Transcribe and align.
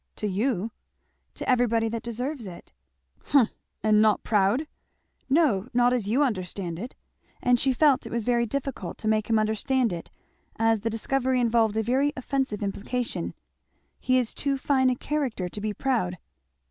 "To 0.15 0.25
you!" 0.25 0.71
"To 1.35 1.47
everybody 1.47 1.87
that 1.89 2.01
deserves 2.01 2.47
it." 2.47 2.73
"Humph! 3.25 3.51
And 3.83 4.01
not 4.01 4.23
proud?" 4.23 4.65
"No, 5.29 5.67
not 5.75 5.93
as 5.93 6.07
you 6.09 6.23
understand 6.23 6.79
it," 6.79 6.95
and 7.39 7.59
she 7.59 7.71
felt 7.71 8.07
it 8.07 8.11
was 8.11 8.25
very 8.25 8.47
difficult 8.47 8.97
to 8.97 9.07
make 9.07 9.29
him 9.29 9.37
understand 9.37 9.93
it, 9.93 10.09
as 10.55 10.79
the 10.81 10.89
discovery 10.89 11.39
involved 11.39 11.77
a 11.77 11.83
very 11.83 12.13
offensive 12.17 12.63
implication; 12.63 13.35
"he 13.99 14.17
is 14.17 14.33
too 14.33 14.57
fine 14.57 14.89
a 14.89 14.95
character 14.95 15.47
to 15.47 15.61
be 15.61 15.71
proud." 15.71 16.17